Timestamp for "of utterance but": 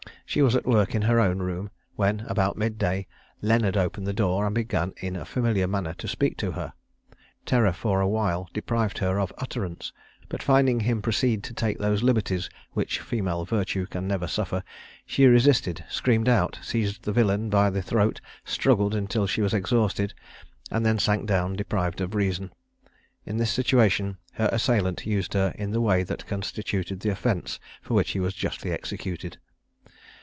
9.19-10.41